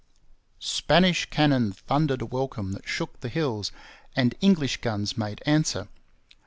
[0.57, 3.71] Spanish cannon thundered a welcome that shook the hills,
[4.15, 5.89] and English guns made answer.